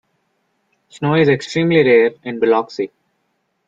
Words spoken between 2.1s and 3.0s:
in Biloxi.